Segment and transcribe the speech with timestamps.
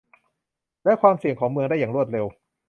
[0.83, 2.25] และความเสี่ยงของเมืองได้อย่างรวดเร็ว